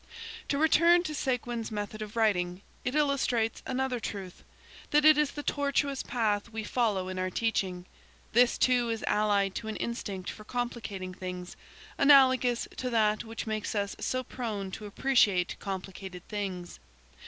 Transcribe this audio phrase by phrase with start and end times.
[0.47, 4.43] To return to Séguin's method of writing, it illustrates another truth,
[4.91, 7.85] and that is the tortuous path we follow in our teaching.
[8.33, 11.55] This, too, is allied to an instinct for complicating things,
[11.99, 16.79] analogous to that which makes us so prone to appreciate complicated things.